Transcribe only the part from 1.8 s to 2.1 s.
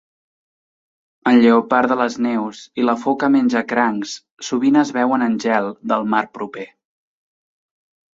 de